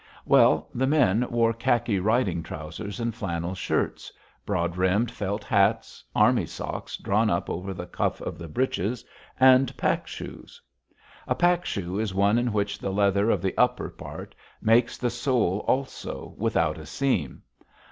[0.25, 4.11] Well, the men wore khaki riding trousers and flannel shirts,
[4.47, 9.05] broad brimmed felt hats, army socks drawn up over the cuff of the breeches,
[9.39, 10.59] and pack shoes.
[11.27, 15.11] A pack shoe is one in which the leather of the upper part makes the
[15.11, 17.43] sole also, without a seam.